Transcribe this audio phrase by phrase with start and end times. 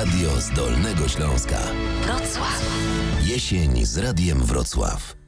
[0.00, 1.58] Radio z Dolnego Śląska.
[2.02, 2.62] Wrocław.
[3.24, 5.19] Jesień z Radiem Wrocław.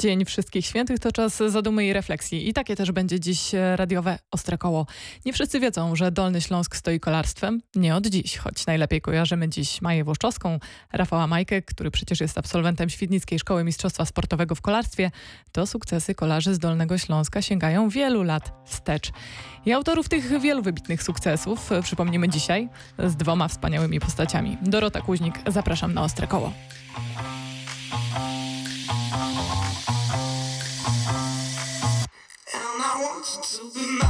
[0.00, 2.48] Dzień Wszystkich Świętych to czas zadumy i refleksji.
[2.48, 4.86] I takie też będzie dziś radiowe Ostre Koło.
[5.24, 7.62] Nie wszyscy wiedzą, że Dolny Śląsk stoi kolarstwem.
[7.74, 10.58] Nie od dziś, choć najlepiej kojarzymy dziś Maję Włoszczowską,
[10.92, 15.10] Rafała Majkę, który przecież jest absolwentem Świdnickiej Szkoły Mistrzostwa Sportowego w Kolarstwie.
[15.52, 19.10] To sukcesy kolarzy z Dolnego Śląska sięgają wielu lat wstecz.
[19.66, 22.68] I autorów tych wielu wybitnych sukcesów przypomnimy dzisiaj
[22.98, 24.58] z dwoma wspaniałymi postaciami.
[24.62, 26.52] Dorota Kuźnik, zapraszam na Ostre Koło.
[33.78, 34.07] My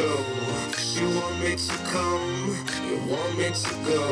[0.00, 0.24] go.
[0.96, 2.56] You want me to come,
[2.88, 4.02] you want me to go.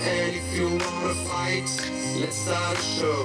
[0.00, 1.68] And if you wanna fight,
[2.20, 3.22] let's start a show.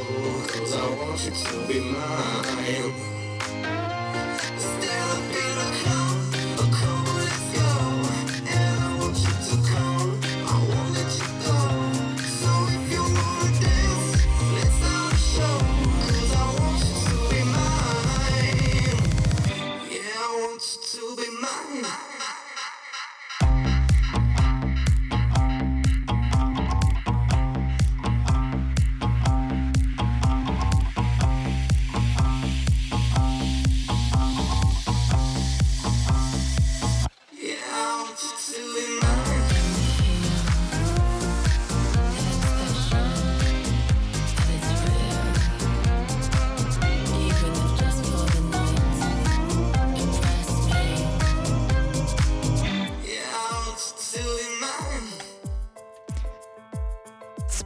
[0.52, 3.15] Cause I want you to be mine.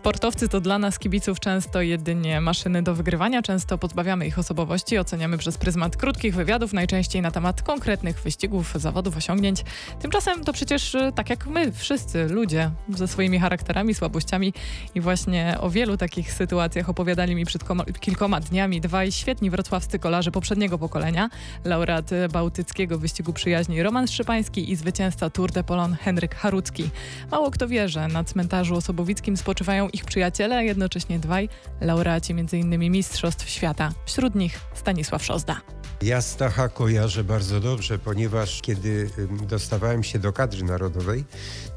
[0.10, 5.38] Sportowcy to dla nas kibiców często jedynie maszyny do wygrywania, często pozbawiamy ich osobowości, oceniamy
[5.38, 9.64] przez pryzmat krótkich wywiadów, najczęściej na temat konkretnych wyścigów, zawodów, osiągnięć.
[10.02, 14.54] Tymczasem to przecież y, tak jak my, wszyscy ludzie ze swoimi charakterami, słabościami
[14.96, 20.00] i właśnie o wielu takich sytuacjach opowiadali mi przed koma- kilkoma dniami dwaj świetni wrocławscy
[20.00, 21.30] kolarze poprzedniego pokolenia,
[21.64, 26.90] laureat bałtyckiego wyścigu przyjaźni Roman Szczypański i zwycięzca Tour de Polon Henryk Harucki.
[27.32, 31.50] Mało kto wie, że na cmentarzu osobowickim spoczywają ich przyjaciele, a jednocześnie dwaj
[31.82, 32.92] laureaci m.in.
[32.92, 33.92] Mistrzostw Świata.
[34.06, 35.62] Wśród nich Stanisław Szozda.
[36.02, 39.10] Ja Stacha kojarzę bardzo dobrze, ponieważ kiedy
[39.48, 41.26] dostawałem się do kadry narodowej,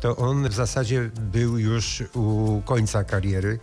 [0.00, 3.58] to on w zasadzie był już u końca kariery.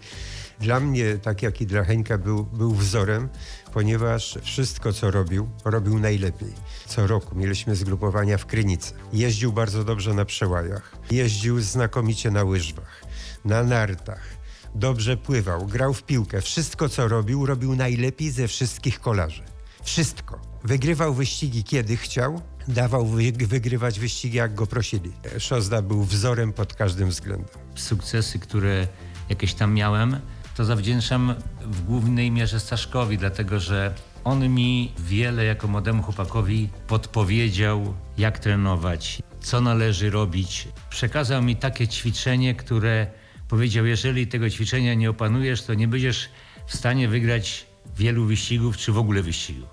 [0.60, 1.86] Dla mnie, tak jak i dla
[2.24, 3.30] był, był wzorem,
[3.74, 6.54] ponieważ wszystko, co robił, robił najlepiej.
[6.88, 8.94] Co roku mieliśmy zgrupowania w Krynicy.
[9.14, 10.96] Jeździł bardzo dobrze na przełajach.
[11.12, 13.04] Jeździł znakomicie na łyżwach,
[13.46, 14.39] na nartach.
[14.76, 16.42] Dobrze pływał, grał w piłkę.
[16.42, 19.44] Wszystko, co robił, robił najlepiej ze wszystkich kolarzy.
[19.84, 20.40] Wszystko.
[20.64, 25.12] Wygrywał wyścigi kiedy chciał, dawał wy wygrywać wyścigi jak go prosili.
[25.40, 27.48] Szozda był wzorem pod każdym względem.
[27.76, 28.88] sukcesy, które
[29.30, 30.20] jakieś tam miałem,
[30.56, 33.94] to zawdzięczam w głównej mierze Staszkowi, dlatego że
[34.24, 40.68] on mi wiele jako młodemu chłopakowi podpowiedział, jak trenować, co należy robić.
[40.90, 43.08] Przekazał mi takie ćwiczenie, które
[43.50, 46.30] powiedział, jeżeli tego ćwiczenia nie opanujesz, to nie będziesz
[46.68, 47.66] w stanie wygrać
[47.98, 49.68] wielu wyścigów, czy w ogóle wyścigu.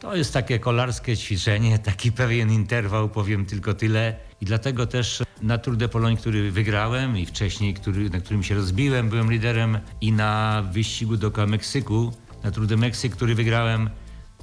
[0.00, 4.16] To jest takie kolarskie ćwiczenie, taki pewien interwał, powiem tylko tyle.
[4.40, 8.54] I dlatego też na Tour de Pologne, który wygrałem i wcześniej, który, na którym się
[8.54, 12.12] rozbiłem, byłem liderem i na wyścigu dookoła Meksyku,
[12.44, 13.90] na Tour de Meksyk, który wygrałem,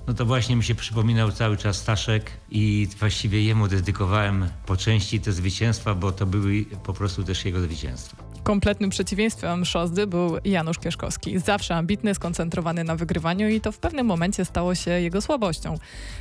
[0.08, 5.20] no to właśnie mi się przypominał cały czas Staszek i właściwie jemu dedykowałem po części
[5.20, 8.23] te zwycięstwa, bo to były po prostu też jego zwycięstwa.
[8.44, 11.40] Kompletnym przeciwieństwem Szozdy był Janusz Kieszkowski.
[11.40, 15.78] Zawsze ambitny, skoncentrowany na wygrywaniu i to w pewnym momencie stało się jego słabością.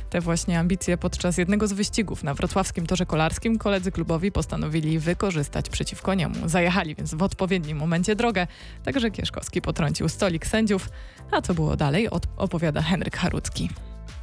[0.09, 5.69] Te właśnie ambicje podczas jednego z wyścigów na wrocławskim torze kolarskim koledzy klubowi postanowili wykorzystać
[5.69, 6.35] przeciwko niemu.
[6.49, 8.47] Zajechali więc w odpowiednim momencie drogę,
[8.83, 10.89] także Kieszkowski potrącił stolik sędziów.
[11.31, 13.69] A co było dalej, opowiada Henryk Harucki.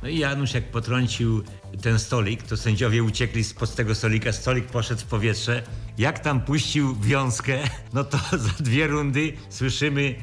[0.02, 1.43] No i Janusz jak potrącił
[1.82, 5.62] ten stolik, to sędziowie uciekli spod tego stolika, stolik poszedł w powietrze.
[5.99, 7.58] Jak tam puścił wiązkę,
[7.94, 10.14] no to za dwie rundy słyszymy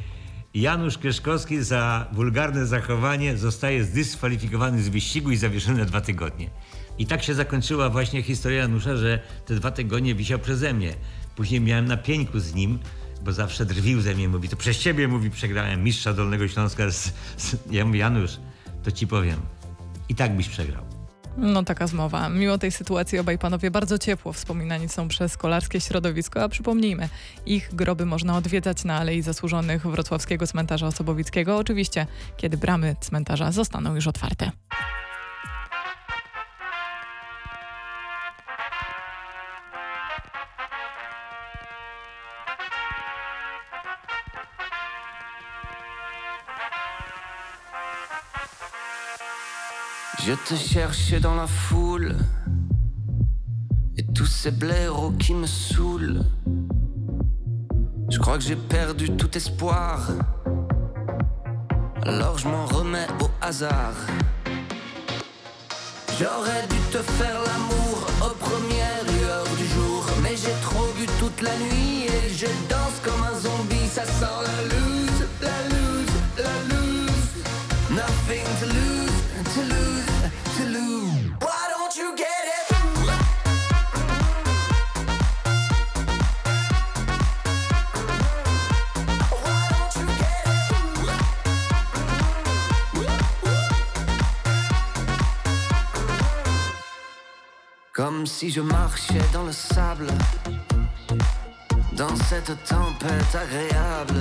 [0.53, 6.49] Janusz Kieszkowski za wulgarne zachowanie zostaje zdyskwalifikowany z wyścigu i zawieszony na dwa tygodnie.
[6.97, 10.93] I tak się zakończyła właśnie historia Janusza, że te dwa tygodnie wisiał przeze mnie.
[11.35, 12.79] Później miałem na pieńku z nim,
[13.21, 16.89] bo zawsze drwił ze mnie, mówi, to przez ciebie, mówi, przegrałem mistrza Dolnego Śląska.
[16.89, 17.55] Z, z...
[17.71, 18.37] Ja mówię, Janusz,
[18.83, 19.39] to ci powiem,
[20.09, 20.83] i tak byś przegrał.
[21.37, 22.29] No taka zmowa.
[22.29, 27.09] Mimo tej sytuacji obaj panowie bardzo ciepło wspominani są przez kolarskie środowisko, a przypomnijmy,
[27.45, 32.07] ich groby można odwiedzać na Alei Zasłużonych Wrocławskiego Cmentarza Osobowickiego, oczywiście
[32.37, 34.51] kiedy bramy cmentarza zostaną już otwarte.
[50.27, 52.13] Je te cherchais dans la foule
[53.95, 56.21] Et tous ces blaireaux qui me saoulent.
[58.09, 60.01] Je crois que j'ai perdu tout espoir.
[62.01, 63.95] Alors je m'en remets au hasard.
[66.19, 67.95] J'aurais dû te faire l'amour
[68.25, 72.99] aux premières lueurs du jour Mais j'ai trop bu toute la nuit et je danse
[73.01, 79.06] comme un zombie Ça sent la loose, la loose, la loose Nothing to lose,
[98.17, 100.07] Comme si je marchais dans le sable,
[101.91, 104.19] dans cette tempête agréable.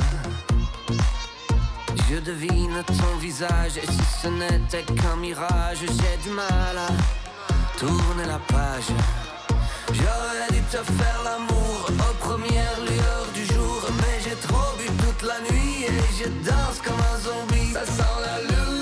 [2.10, 6.88] Je devine ton visage et si ce n'était qu'un mirage, j'ai du mal à
[7.78, 8.90] tourner la page.
[9.94, 15.22] J'aurais dû te faire l'amour aux premières lueurs du jour, mais j'ai trop bu toute
[15.26, 17.72] la nuit et je danse comme un zombie.
[17.72, 18.75] Ça sent la loose,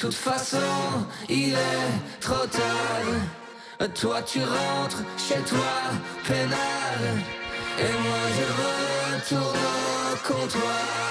[0.00, 0.56] toute façon,
[1.28, 3.88] il est trop tard.
[3.94, 5.58] Toi, tu rentres chez toi,
[6.26, 7.00] pénal.
[7.78, 9.58] Et moi, je retourne
[10.12, 11.09] au comptoir.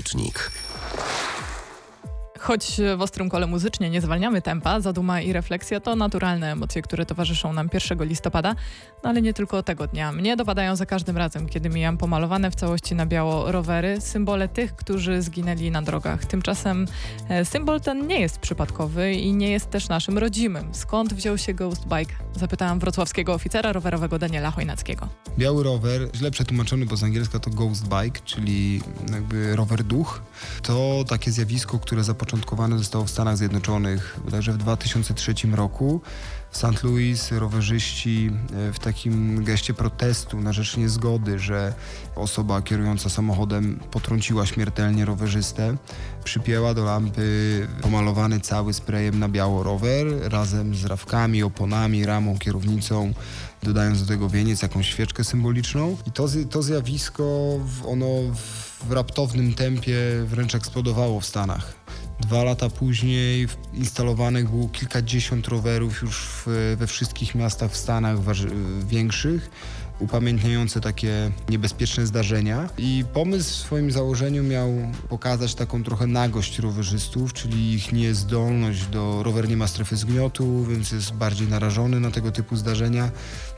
[0.00, 0.50] Bezpiecznik.
[2.50, 7.06] Choć w ostrym kole muzycznie nie zwalniamy tempa, zaduma i refleksja to naturalne emocje, które
[7.06, 8.54] towarzyszą nam 1 listopada,
[9.04, 10.12] no ale nie tylko tego dnia.
[10.12, 14.76] Mnie dopadają za każdym razem, kiedy mijam pomalowane w całości na biało rowery, symbole tych,
[14.76, 16.24] którzy zginęli na drogach.
[16.24, 16.86] Tymczasem
[17.28, 20.74] e, symbol ten nie jest przypadkowy i nie jest też naszym rodzimym.
[20.74, 22.14] Skąd wziął się Ghost Bike?
[22.36, 25.08] Zapytałam wrocławskiego oficera rowerowego Daniela Chojnackiego.
[25.38, 28.80] Biały rower, źle przetłumaczony, bo z angielska to ghost bike, czyli
[29.12, 30.22] jakby rower duch.
[30.62, 32.04] To takie zjawisko, które
[32.40, 36.00] zapoczątkowane zostało w Stanach Zjednoczonych bodajże w 2003 roku.
[36.50, 36.82] W St.
[36.82, 38.30] Louis rowerzyści
[38.68, 41.74] e, w takim geście protestu na rzecz niezgody, że
[42.16, 45.76] osoba kierująca samochodem potrąciła śmiertelnie rowerzystę,
[46.24, 53.12] przypięła do lampy pomalowany cały sprayem na biało rower razem z rawkami, oponami, ramą, kierownicą
[53.62, 55.96] dodając do tego wieniec, jakąś świeczkę symboliczną.
[56.06, 58.06] I to, to zjawisko, ono
[58.88, 61.79] w raptownym tempie wręcz eksplodowało w Stanach.
[62.20, 68.18] Dwa lata później instalowanych było kilkadziesiąt rowerów już w, we wszystkich miastach w Stanach
[68.86, 69.50] większych,
[70.00, 72.68] upamiętniające takie niebezpieczne zdarzenia.
[72.78, 74.68] I pomysł w swoim założeniu miał
[75.08, 79.22] pokazać taką trochę nagość rowerzystów, czyli ich niezdolność do...
[79.22, 83.10] Rower nie ma strefy zgniotu, więc jest bardziej narażony na tego typu zdarzenia.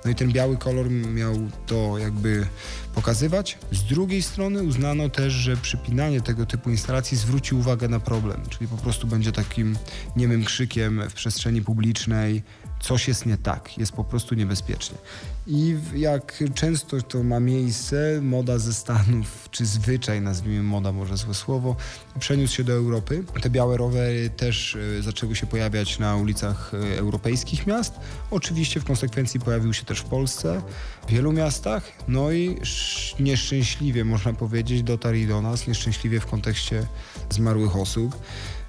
[0.04, 1.34] No i ten biały kolor miał
[1.66, 2.46] to jakby
[2.94, 3.58] pokazywać.
[3.72, 8.68] Z drugiej strony uznano też, że przypinanie tego typu instalacji zwróci uwagę na problem, czyli
[8.68, 9.76] po prostu będzie takim
[10.16, 12.42] niemym krzykiem w przestrzeni publicznej,
[12.82, 14.98] coś jest nie tak, jest po prostu niebezpiecznie.
[15.46, 21.34] I jak często to ma miejsce, moda ze Stanów, czy zwyczaj, nazwijmy moda, może złe
[21.34, 21.76] słowo,
[22.18, 23.24] przeniósł się do Europy.
[23.42, 27.94] Te białe rowery też e, zaczęły się pojawiać na ulicach e, europejskich miast.
[28.30, 30.62] Oczywiście w konsekwencji pojawił się też w Polsce,
[31.08, 31.92] w wielu miastach.
[32.08, 36.86] No i sz- nieszczęśliwie, można powiedzieć, dotarli do nas, nieszczęśliwie w kontekście
[37.30, 38.16] zmarłych osób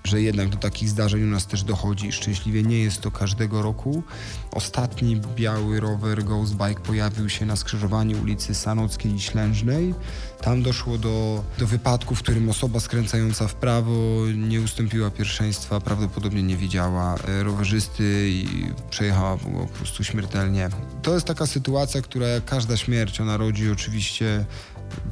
[0.04, 2.12] że jednak do takich zdarzeń u nas też dochodzi.
[2.12, 4.04] Szczęśliwie nie jest to każdego roku.
[4.52, 9.94] Ostatni biały rower Ghost Bike pojawił się na skrzyżowaniu ulicy Sanockiej i Ślężnej.
[10.42, 13.92] Tam doszło do, do wypadku, w którym osoba skręcająca w prawo
[14.36, 18.48] nie ustąpiła pierwszeństwa, prawdopodobnie nie widziała e, rowerzysty i
[18.90, 20.70] przejechała go po prostu śmiertelnie.
[21.02, 24.46] To jest taka sytuacja, która jak każda śmierć, ona rodzi oczywiście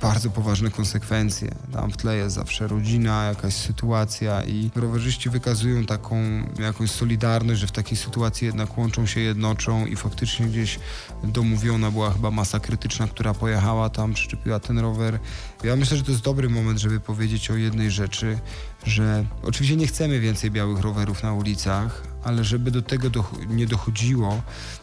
[0.02, 1.52] bardzo poważne konsekwencje.
[1.74, 6.18] Tam w tle jest zawsze rodzina, jakaś sytuacja i rowerzyści wykazują taką
[6.60, 10.80] jakąś solidarność, że w takiej sytuacji jednak łączą się, jednoczą i faktycznie gdzieś
[11.24, 15.20] domówiona była chyba masa krytyczna, która pojechała tam, przyczepiła ten rower.
[15.64, 18.40] Ja myślę, że to jest dobry moment, żeby powiedzieć o jednej rzeczy,
[18.86, 23.68] że oczywiście nie chcemy więcej białych rowerów na ulicach, ale żeby do tego doch- nie
[23.68, 24.42] dochodziło,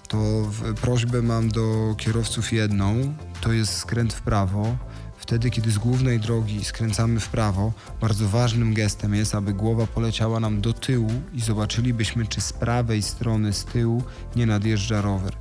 [0.08, 0.50] to
[0.80, 4.76] prośbę mam do kierowców jedną, to jest skręt w prawo.
[5.18, 10.40] Wtedy, kiedy z głównej drogi skręcamy w prawo, bardzo ważnym gestem jest, aby głowa poleciała
[10.40, 14.02] nam do tyłu i zobaczylibyśmy, czy z prawej strony, z tyłu
[14.36, 15.32] nie nadjeżdża rower.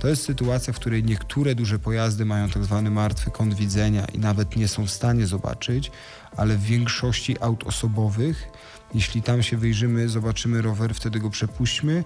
[0.00, 4.18] To jest sytuacja, w której niektóre duże pojazdy mają tak zwany martwy kąt widzenia i
[4.18, 5.90] nawet nie są w stanie zobaczyć,
[6.36, 8.48] ale w większości aut osobowych,
[8.94, 12.04] jeśli tam się wyjrzymy, zobaczymy rower, wtedy go przepuśćmy.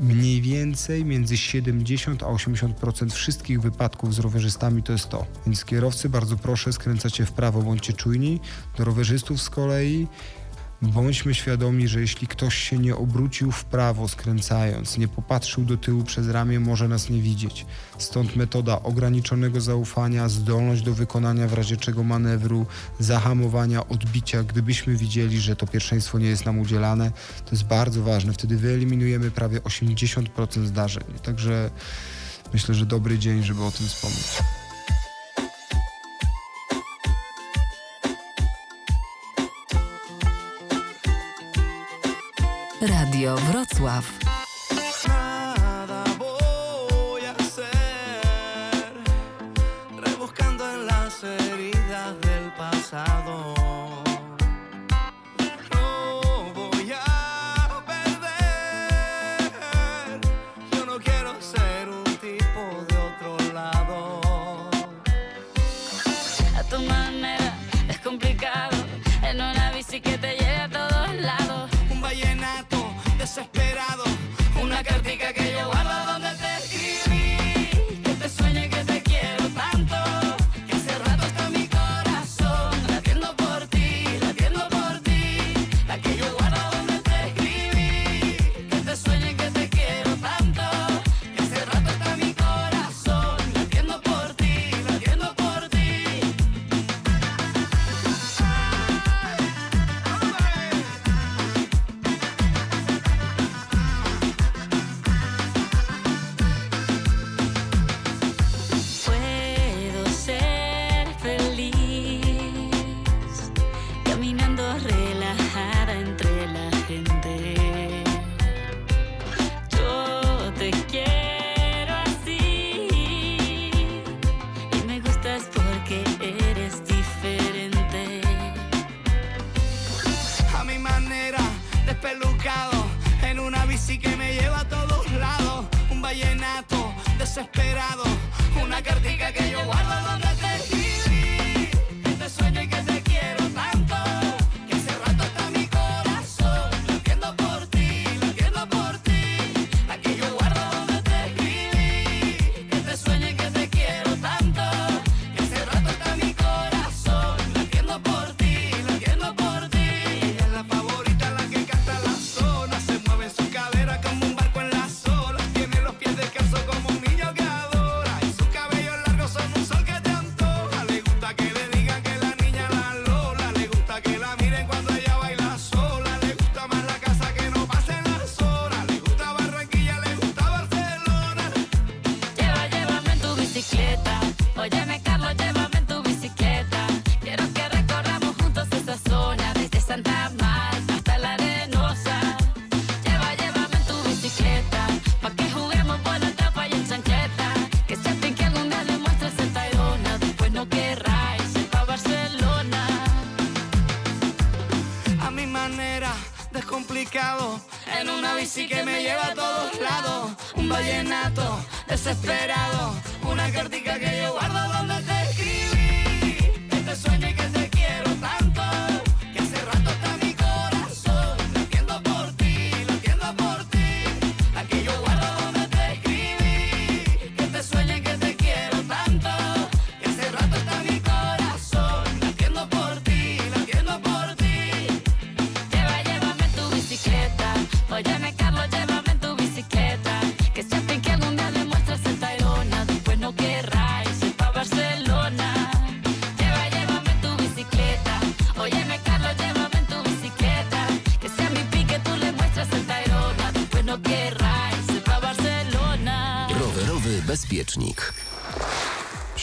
[0.00, 5.26] Mniej więcej między 70 a 80% wszystkich wypadków z rowerzystami to jest to.
[5.46, 8.40] Więc kierowcy bardzo proszę skręcacie w prawo, bądźcie czujni.
[8.76, 10.06] Do rowerzystów z kolei
[10.82, 16.04] Bądźmy świadomi, że jeśli ktoś się nie obrócił w prawo skręcając, nie popatrzył do tyłu
[16.04, 17.66] przez ramię, może nas nie widzieć.
[17.98, 22.66] Stąd metoda ograniczonego zaufania, zdolność do wykonania w razie czego manewru,
[22.98, 27.10] zahamowania, odbicia, gdybyśmy widzieli, że to pierwszeństwo nie jest nam udzielane,
[27.44, 28.32] to jest bardzo ważne.
[28.32, 31.04] Wtedy wyeliminujemy prawie 80% zdarzeń.
[31.22, 31.70] Także
[32.52, 34.57] myślę, że dobry dzień, żeby o tym wspomnieć.
[42.80, 44.04] Radio Wrocław.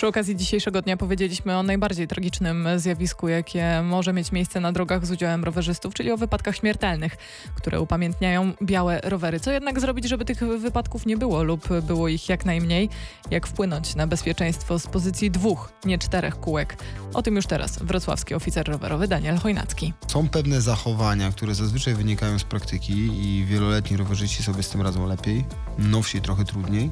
[0.06, 5.06] Przy okazji dzisiejszego dnia powiedzieliśmy o najbardziej tragicznym zjawisku, jakie może mieć miejsce na drogach
[5.06, 7.18] z udziałem rowerzystów, czyli o wypadkach śmiertelnych,
[7.56, 9.40] które upamiętniają białe rowery.
[9.40, 12.90] Co jednak zrobić, żeby tych wypadków nie było lub było ich jak najmniej?
[13.32, 16.78] Jak wpłynąć na bezpieczeństwo z pozycji dwóch, nie czterech kółek?
[17.14, 19.94] O tym już teraz wrocławski oficer rowerowy Daniel Chojnacki.
[20.08, 25.08] Są pewne zachowania, które zazwyczaj wynikają z praktyki i wieloletni rowerzyści sobie z tym radzą
[25.08, 25.46] lepiej,
[25.78, 26.92] nowsi trochę trudniej.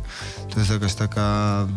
[0.53, 1.67] To jest jakaś taka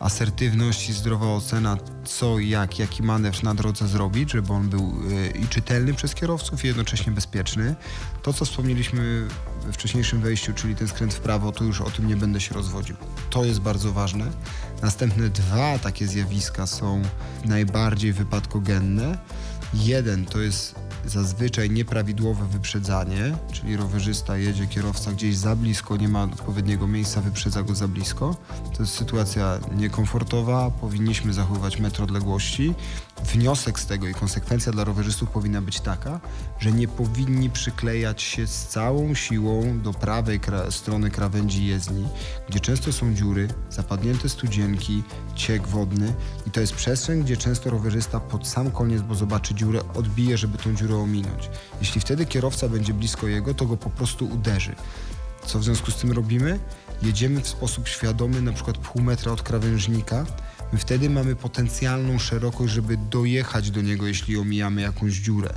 [0.00, 4.94] asertywność i zdrowa ocena, co, i jak, jaki manewr na drodze zrobić, żeby on był
[5.10, 7.74] y, i czytelny przez kierowców i jednocześnie bezpieczny.
[8.22, 9.28] To, co wspomnieliśmy
[9.66, 12.54] we wcześniejszym wejściu, czyli ten skręt w prawo, to już o tym nie będę się
[12.54, 12.96] rozwodził.
[13.30, 14.30] To jest bardzo ważne.
[14.82, 17.02] Następne dwa takie zjawiska są
[17.44, 19.18] najbardziej wypadkogenne.
[19.74, 26.22] Jeden to jest zazwyczaj nieprawidłowe wyprzedzanie, czyli rowerzysta jedzie, kierowca gdzieś za blisko, nie ma
[26.22, 28.36] odpowiedniego miejsca, wyprzedza go za blisko.
[28.76, 32.74] To jest sytuacja niekomfortowa, powinniśmy zachowywać metr odległości.
[33.22, 36.20] Wniosek z tego i konsekwencja dla rowerzystów powinna być taka,
[36.58, 42.08] że nie powinni przyklejać się z całą siłą do prawej kra- strony krawędzi jezdni,
[42.48, 45.02] gdzie często są dziury, zapadnięte studzienki,
[45.34, 46.14] ciek wodny
[46.46, 50.58] i to jest przestrzeń, gdzie często rowerzysta pod sam koniec, bo zobaczy dziurę, odbije, żeby
[50.58, 51.50] tą dziurę ominąć.
[51.80, 54.74] Jeśli wtedy kierowca będzie blisko jego, to go po prostu uderzy.
[55.46, 56.58] Co w związku z tym robimy?
[57.02, 60.26] Jedziemy w sposób świadomy, na przykład pół metra od krawężnika.
[60.72, 65.54] My wtedy mamy potencjalną szerokość, żeby dojechać do niego, jeśli omijamy jakąś dziurę.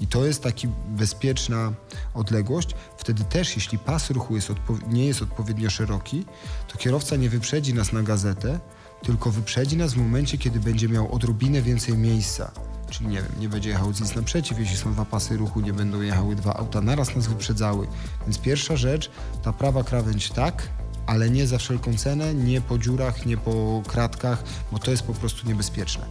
[0.00, 1.72] I to jest taka bezpieczna
[2.14, 2.68] odległość.
[2.96, 4.52] Wtedy też, jeśli pas ruchu jest
[4.88, 6.24] nie jest odpowiednio szeroki,
[6.72, 8.60] to kierowca nie wyprzedzi nas na gazetę,
[9.02, 12.52] tylko wyprzedzi nas w momencie, kiedy będzie miał odrobinę więcej miejsca.
[12.90, 16.00] Czyli nie wiem, nie będzie jechał nic naprzeciw, jeśli są dwa pasy ruchu, nie będą
[16.00, 17.86] jechały dwa auta naraz nas wyprzedzały.
[18.22, 19.10] Więc pierwsza rzecz,
[19.42, 20.68] ta prawa krawędź tak,
[21.06, 24.42] ale nie za wszelką cenę, nie po dziurach, nie po kratkach,
[24.72, 26.04] bo to jest po prostu niebezpieczne.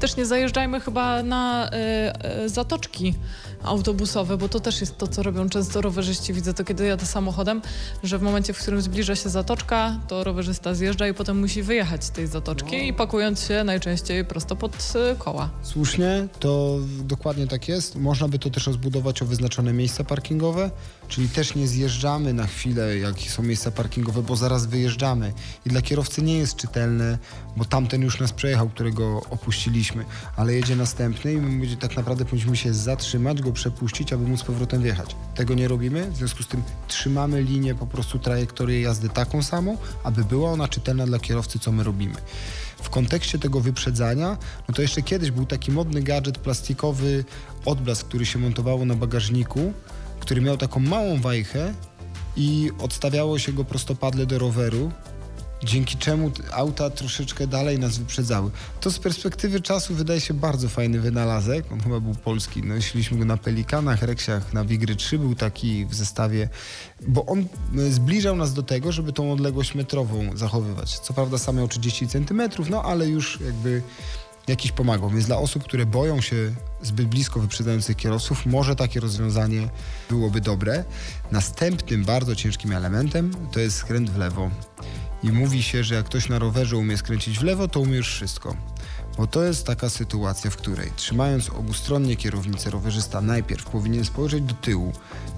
[0.00, 3.14] Też nie zajeżdżajmy chyba na y, y, zatoczki
[3.64, 6.32] autobusowe, bo to też jest to, co robią często rowerzyści.
[6.32, 7.62] Widzę to, kiedy jadę samochodem,
[8.02, 12.04] że w momencie, w którym zbliża się zatoczka, to rowerzysta zjeżdża i potem musi wyjechać
[12.04, 15.50] z tej zatoczki i pakując się najczęściej prosto pod y, koła.
[15.62, 17.96] Słusznie, to dokładnie tak jest.
[17.96, 20.70] Można by to też rozbudować o wyznaczone miejsca parkingowe,
[21.08, 25.32] czyli też nie zjeżdżamy na chwilę, jak są miejsca parkingowe, bo zaraz wyjeżdżamy.
[25.66, 27.18] I dla kierowcy nie jest czytelne,
[27.56, 30.04] bo tamten już nas przejechał, którego opuściliśmy,
[30.36, 34.40] ale jedzie następny i my będzie- tak naprawdę powinniśmy się zatrzymać, go przepuścić, aby móc
[34.40, 35.16] z powrotem wjechać.
[35.34, 39.76] Tego nie robimy, w związku z tym trzymamy linię, po prostu trajektorię jazdy taką samą,
[40.04, 42.14] aby była ona czytelna dla kierowcy, co my robimy.
[42.82, 44.36] W kontekście tego wyprzedzania,
[44.68, 47.24] no to jeszcze kiedyś był taki modny gadżet plastikowy,
[47.64, 49.72] odblask, który się montowało na bagażniku,
[50.20, 51.74] który miał taką małą wajchę
[52.36, 54.92] i odstawiało się go prostopadle do roweru
[55.64, 58.50] dzięki czemu auta troszeczkę dalej nas wyprzedzały.
[58.80, 61.72] To z perspektywy czasu wydaje się bardzo fajny wynalazek.
[61.72, 62.62] On chyba był polski.
[62.62, 66.48] Nosiliśmy go na Pelikanach, Reksiach, na Wigry 3 był taki w zestawie,
[67.08, 67.46] bo on
[67.78, 70.98] y, zbliżał nas do tego, żeby tą odległość metrową zachowywać.
[70.98, 73.82] Co prawda sam miał 30 centymetrów, no ale już jakby
[74.48, 75.10] jakiś pomagał.
[75.10, 76.36] Więc dla osób, które boją się
[76.82, 79.68] zbyt blisko wyprzedzających kierowców, może takie rozwiązanie
[80.10, 80.84] byłoby dobre.
[81.30, 84.50] Następnym bardzo ciężkim elementem to jest skręt w lewo.
[85.22, 88.08] I mówi się, że jak ktoś na rowerze umie skręcić w lewo, to umie już
[88.08, 88.56] wszystko.
[89.16, 94.54] Bo to jest taka sytuacja, w której trzymając obustronnie kierownicę, rowerzysta najpierw powinien spojrzeć do
[94.54, 94.92] tyłu,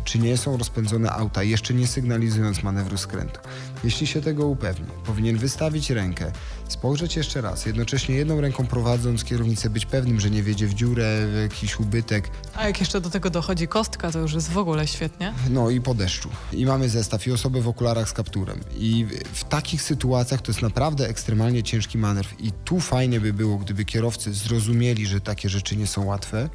[0.05, 3.41] czy nie są rozpędzone auta, jeszcze nie sygnalizując manewru skrętu.
[3.85, 6.33] Jeśli się tego upewni, powinien wystawić rękę,
[6.69, 11.27] spojrzeć jeszcze raz, jednocześnie jedną ręką prowadząc kierownicę, być pewnym, że nie wiedzie w dziurę,
[11.27, 14.87] w jakiś ubytek, A jak jeszcze do tego dochodzi kostka, to już jest w ogóle
[14.87, 15.35] świetnie.
[15.51, 16.29] no i po deszczu.
[16.53, 18.61] I mamy zestaw i osobę w okularach z kapturem.
[18.79, 22.29] I w- w takich sytuacjach to jest naprawdę ekstremalnie ciężki manewr.
[22.39, 26.49] I tu fajnie by było, gdyby kierowcy zrozumieli, że takie rzeczy nie są łatwe.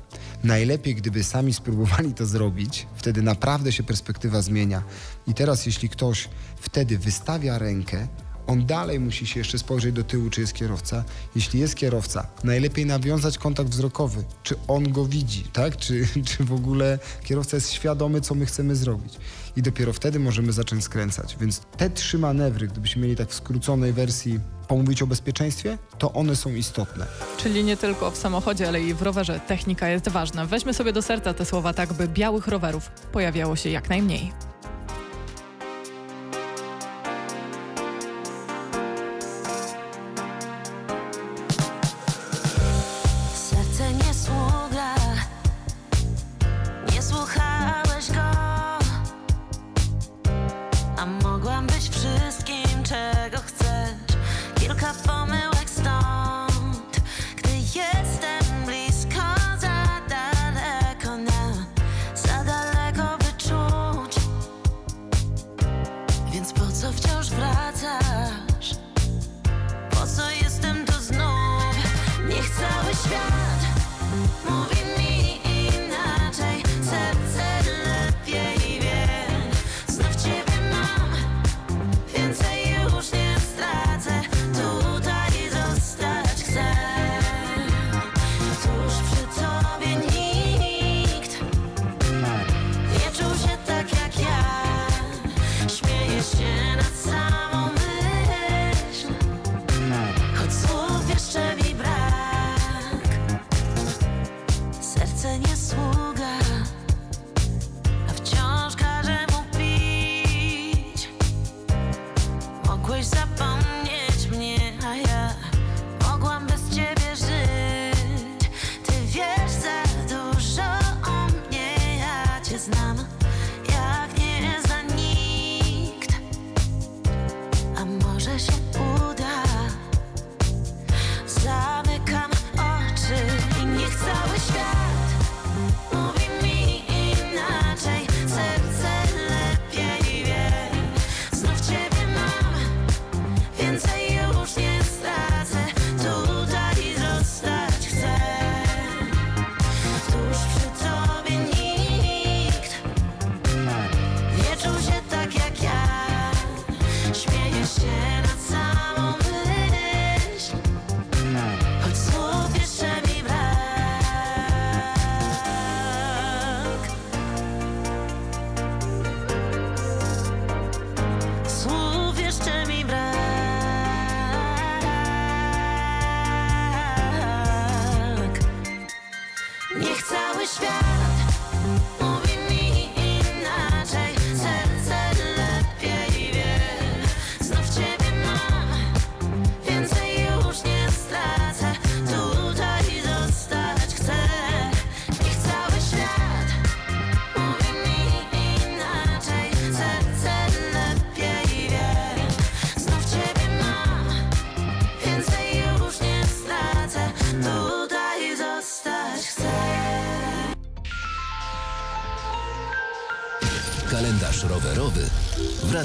[0.43, 2.87] Najlepiej, gdyby sami spróbowali to zrobić.
[2.95, 4.83] Wtedy naprawdę się perspektywa zmienia.
[5.27, 6.29] I teraz, jeśli ktoś
[6.61, 8.07] wtedy wystawia rękę,
[8.49, 11.03] on dalej musi się jeszcze spojrzeć do tyłu, czy jest kierowca.
[11.35, 14.23] Jeśli jest kierowca, najlepiej nawiązać kontakt wzrokowy.
[14.43, 15.77] Czy on go widzi, tak?
[15.77, 19.13] Czy, czy w ogóle kierowca jest świadomy, co my chcemy zrobić.
[19.55, 21.37] I dopiero wtedy możemy zacząć skręcać.
[21.41, 26.35] Więc te trzy manewry, gdybyśmy mieli tak w skróconej wersji pomówić o bezpieczeństwie, to one
[26.35, 27.05] są istotne.
[27.37, 30.45] Czyli nie tylko w samochodzie, ale i w rowerze technika jest ważna.
[30.45, 34.48] Weźmy sobie do serca te słowa tak, by białych rowerów pojawiało się jak najmniej.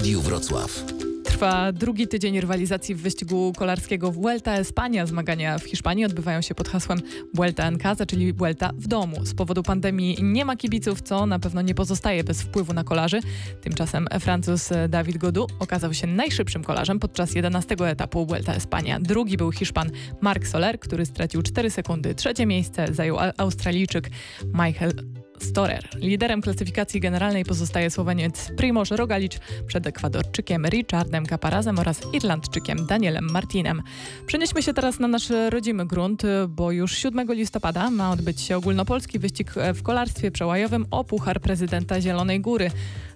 [0.04, 0.84] Radiu Wrocław.
[1.24, 5.06] Trwa drugi tydzień rywalizacji w wyścigu kolarskiego Vuelta Espania.
[5.06, 6.98] Zmagania w Hiszpanii odbywają się pod hasłem
[7.34, 9.26] Vuelta en casa, czyli Vuelta w domu.
[9.26, 13.20] Z powodu pandemii nie ma kibiców, co na pewno nie pozostaje bez wpływu na kolarzy.
[13.60, 19.00] Tymczasem Francuz David Godu okazał się najszybszym kolarzem podczas 11 etapu Vuelta Espania.
[19.00, 19.90] Drugi był Hiszpan
[20.20, 22.14] Marc Soler, który stracił 4 sekundy.
[22.14, 24.10] Trzecie miejsce zajął Australijczyk
[24.44, 24.92] Michael
[25.38, 25.88] Storer.
[25.96, 33.82] Liderem klasyfikacji generalnej pozostaje Słoweniec Primoz Rogalicz przed Ekwadorczykiem Richardem Caparazem oraz Irlandczykiem Danielem Martinem.
[34.26, 39.18] Przenieśmy się teraz na nasz rodzimy grunt, bo już 7 listopada ma odbyć się ogólnopolski
[39.18, 42.70] wyścig w kolarstwie przełajowym o Puchar Prezydenta Zielonej Góry,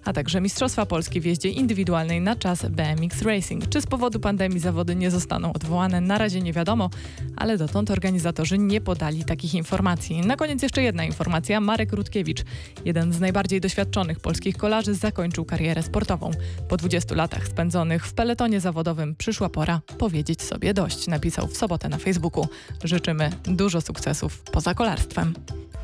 [0.05, 3.69] a także Mistrzostwa Polski w jeździe indywidualnej na czas BMX Racing.
[3.69, 6.89] Czy z powodu pandemii zawody nie zostaną odwołane, na razie nie wiadomo,
[7.35, 10.21] ale dotąd organizatorzy nie podali takich informacji.
[10.21, 11.61] Na koniec jeszcze jedna informacja.
[11.61, 12.43] Marek Rutkiewicz,
[12.85, 16.31] jeden z najbardziej doświadczonych polskich kolarzy, zakończył karierę sportową.
[16.69, 21.89] Po 20 latach spędzonych w peletonie zawodowym przyszła pora powiedzieć sobie dość, napisał w sobotę
[21.89, 22.47] na Facebooku.
[22.83, 25.33] Życzymy dużo sukcesów poza kolarstwem.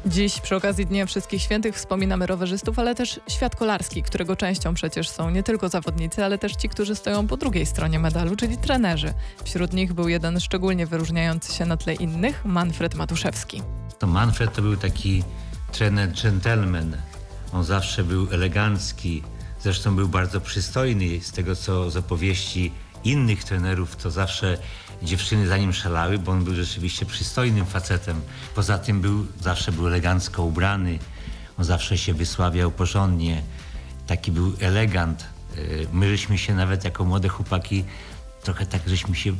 [0.07, 5.09] Dziś przy okazji Dnia Wszystkich Świętych wspominamy rowerzystów, ale też świat kolarski, którego częścią przecież
[5.09, 9.13] są nie tylko zawodnicy, ale też ci, którzy stoją po drugiej stronie medalu, czyli trenerzy.
[9.43, 13.61] Wśród nich był jeden szczególnie wyróżniający się na tle innych, Manfred Matuszewski.
[13.99, 15.23] To Manfred to był taki
[15.71, 16.97] trener gentleman.
[17.53, 19.23] On zawsze był elegancki,
[19.61, 21.21] zresztą był bardzo przystojny.
[21.21, 22.71] Z tego co z opowieści
[23.03, 24.57] innych trenerów, to zawsze
[25.05, 28.21] dziewczyny za nim szalały, bo on był rzeczywiście przystojnym facetem.
[28.55, 30.99] Poza tym był, zawsze był elegancko ubrany,
[31.57, 33.41] on zawsze się wysławiał porządnie.
[34.07, 35.25] Taki był elegant.
[35.55, 37.83] Yy, My żeśmy się nawet jako młode chłopaki
[38.45, 39.33] trochę tak żeśmy się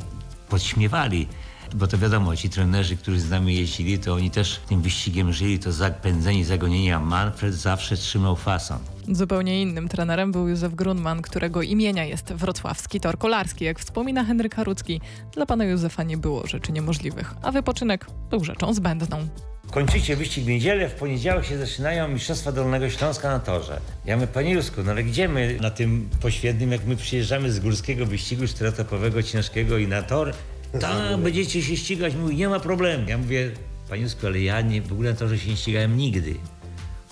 [0.48, 1.28] podśmiewali.
[1.74, 5.58] Bo to wiadomo, ci trenerzy, którzy z nami jeździli, to oni też tym wyścigiem żyli,
[5.58, 8.78] to zapędzeni, zagonieni, a Manfred zawsze trzymał fason.
[9.12, 13.64] Zupełnie innym trenerem był Józef Grunman, którego imienia jest wrocławski tor kolarski.
[13.64, 15.00] Jak wspomina Henryk Harucki,
[15.32, 19.28] dla pana Józefa nie było rzeczy niemożliwych, a wypoczynek był rzeczą zbędną.
[19.70, 23.80] Kończycie wyścig w niedzielę, w poniedziałek się zaczynają Mistrzostwa Dolnego Śląska na torze.
[24.04, 27.60] Ja mówię, panie Jusku, no ale gdzie my na tym poświętnym, jak my przyjeżdżamy z
[27.60, 30.32] górskiego wyścigu czteroetapowego, ciężkiego i na tor,
[30.80, 32.14] tam będziecie się ścigać.
[32.14, 33.08] Mówi, nie ma problemu.
[33.08, 33.50] Ja mówię,
[33.88, 36.34] panie Jusku, ale ja nie, w ogóle na torze się nie ścigałem nigdy.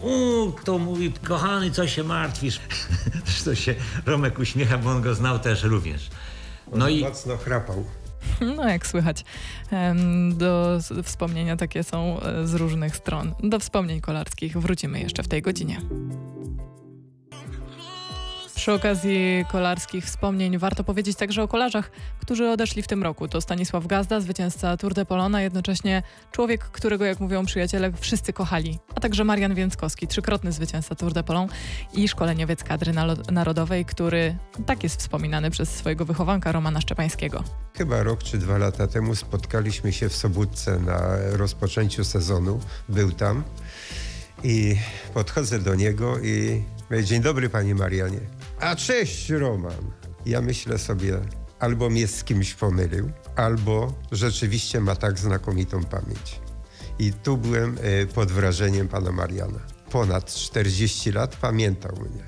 [0.00, 2.60] U, kto mówi, kochany, co się martwisz?
[3.26, 3.74] Zresztą się
[4.06, 6.10] Romek uśmiecha, bo on go znał też również.
[6.72, 7.84] No i Mocno chrapał.
[8.56, 9.24] No jak słychać,
[10.32, 13.34] do wspomnienia takie są e, z różnych stron.
[13.42, 15.80] Do wspomnień kolarskich wrócimy jeszcze w tej godzinie.
[18.64, 23.28] Przy okazji kolarskich wspomnień warto powiedzieć także o kolarzach, którzy odeszli w tym roku.
[23.28, 28.78] To Stanisław Gazda, zwycięzca Tour de Polona, jednocześnie człowiek, którego, jak mówią przyjaciele, wszyscy kochali.
[28.94, 31.48] A także Marian Więckowski, trzykrotny zwycięzca Tour de Polon
[31.92, 32.92] i szkoleniowiec kadry
[33.32, 37.44] narodowej, który tak jest wspominany przez swojego wychowanka Romana Szczepańskiego.
[37.78, 41.00] Chyba rok czy dwa lata temu spotkaliśmy się w Sobótce na
[41.32, 42.60] rozpoczęciu sezonu.
[42.88, 43.44] Był tam
[44.44, 44.76] i
[45.14, 46.62] podchodzę do niego i
[47.04, 48.20] dzień dobry panie Marianie.
[48.60, 49.90] A cześć Roman.
[50.26, 51.20] Ja myślę sobie,
[51.58, 56.40] albo mnie z kimś pomylił, albo rzeczywiście ma tak znakomitą pamięć.
[56.98, 59.60] I tu byłem e, pod wrażeniem pana Mariana.
[59.90, 62.24] Ponad 40 lat pamiętał mnie.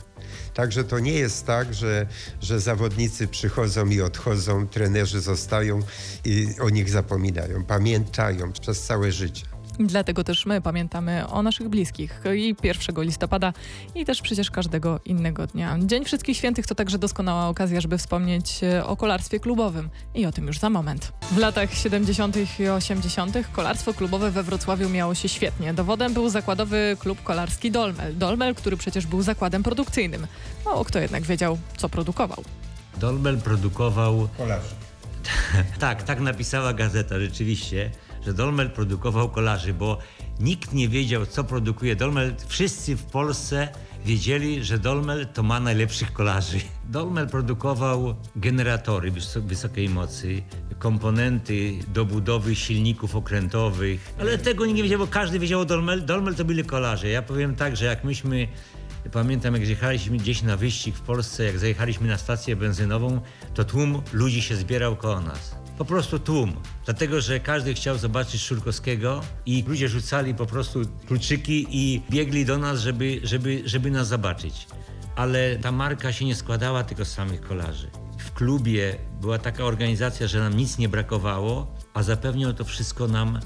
[0.54, 2.06] Także to nie jest tak, że,
[2.40, 5.80] że zawodnicy przychodzą i odchodzą, trenerzy zostają
[6.24, 7.64] i o nich zapominają.
[7.64, 9.46] Pamiętają przez całe życie.
[9.80, 13.52] Dlatego też my pamiętamy o naszych bliskich i 1 listopada
[13.94, 15.78] i też przecież każdego innego dnia.
[15.80, 20.32] Dzień Wszystkich Świętych to także doskonała okazja, żeby wspomnieć e, o kolarstwie klubowym i o
[20.32, 21.12] tym już za moment.
[21.30, 22.36] W latach 70.
[22.60, 23.36] i 80.
[23.52, 25.74] kolarstwo klubowe we Wrocławiu miało się świetnie.
[25.74, 28.18] Dowodem był zakładowy klub kolarski Dolmel.
[28.18, 30.26] Dolmel, który przecież był zakładem produkcyjnym.
[30.64, 32.44] Mało kto jednak wiedział, co produkował.
[32.96, 34.74] Dolmel produkował Kolarzy.
[35.78, 37.90] Tak, tak napisała gazeta rzeczywiście,
[38.26, 39.98] że Dolmel produkował kolarzy, bo
[40.40, 42.34] nikt nie wiedział, co produkuje Dolmel.
[42.46, 43.68] Wszyscy w Polsce
[44.04, 46.60] wiedzieli, że Dolmel to ma najlepszych kolarzy.
[46.88, 50.42] Dolmel produkował generatory wys- wysokiej mocy,
[50.78, 56.04] komponenty do budowy silników okrętowych, ale tego nikt nie wiedział, bo każdy wiedział o Dolmel.
[56.06, 57.08] Dolmel to byli kolarze.
[57.08, 58.48] Ja powiem tak, że jak myśmy
[59.12, 63.20] Pamiętam, jak jechaliśmy gdzieś na wyścig w Polsce, jak zajechaliśmy na stację benzynową,
[63.54, 65.56] to tłum ludzi się zbierał koło nas.
[65.78, 66.56] Po prostu tłum.
[66.84, 72.58] Dlatego, że każdy chciał zobaczyć Szurkowskiego i ludzie rzucali po prostu kluczyki i biegli do
[72.58, 74.66] nas, żeby, żeby, żeby nas zobaczyć.
[75.16, 77.90] Ale ta marka się nie składała tylko z samych kolarzy.
[78.18, 83.40] W klubie była taka organizacja, że nam nic nie brakowało, a zapewniał to wszystko nam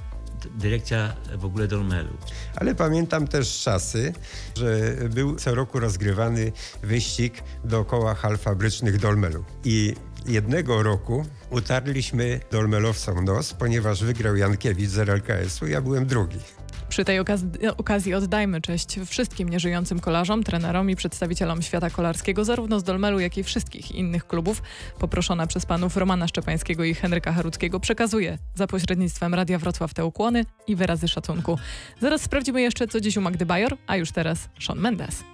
[0.55, 2.11] dyrekcja w ogóle Dolmelu.
[2.57, 4.13] Ale pamiętam też czasy,
[4.57, 9.45] że był co roku rozgrywany wyścig dookoła hal fabrycznych Dolmelu.
[9.65, 9.95] I
[10.27, 16.39] jednego roku utarliśmy Dolmelowcom nos, ponieważ wygrał Jankiewicz z RLKS-u, ja byłem drugi.
[16.89, 22.81] Przy tej okaz- okazji oddajmy cześć wszystkim nieżyjącym kolarzom, trenerom i przedstawicielom świata kolarskiego, zarówno
[22.81, 24.63] z Dolmelu, jak i wszystkich innych klubów.
[24.99, 30.45] Poproszona przez panów Romana Szczepańskiego i Henryka Haruckiego przekazuje za pośrednictwem Radia Wrocław te ukłony
[30.67, 31.59] i wyrazy szacunku.
[32.01, 35.25] Zaraz sprawdzimy jeszcze, co dziś u Magdy Bajor, a już teraz Sean Mendes.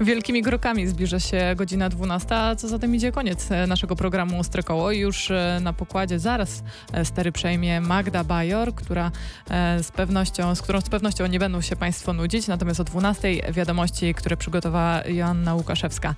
[0.00, 4.40] Wielkimi krokami zbliża się godzina 12, a co za tym idzie koniec e, naszego programu
[4.40, 4.92] Ostrekoło.
[4.92, 6.62] Już e, na pokładzie zaraz
[6.92, 9.10] e, stery przejmie Magda Bajor, która
[9.82, 12.48] z pewnością, z którą z pewnością nie będą się Państwo nudzić.
[12.48, 16.14] Natomiast o 12 wiadomości, które przygotowała Joanna Łukaszewska.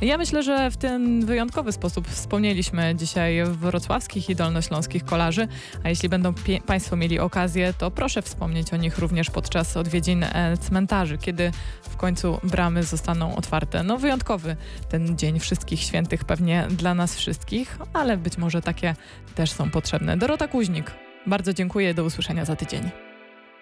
[0.00, 5.48] Ja myślę, że w ten wyjątkowy sposób wspomnieliśmy dzisiaj wrocławskich i dolnośląskich kolarzy,
[5.84, 6.34] a jeśli będą
[6.66, 10.24] Państwo mieli okazję, to proszę wspomnieć o nich również podczas odwiedzin
[10.60, 11.50] cmentarzy, kiedy
[11.82, 13.01] w końcu bramy zostaną
[13.36, 13.82] otwarte.
[13.82, 14.56] No wyjątkowy
[14.88, 18.94] ten dzień wszystkich świętych pewnie dla nas wszystkich, ale być może takie
[19.34, 20.16] też są potrzebne.
[20.16, 20.90] Dorota Kuźnik,
[21.26, 23.11] bardzo dziękuję, do usłyszenia za tydzień.